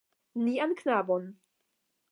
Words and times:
Nian 0.43 0.73
knabon. 0.79 1.25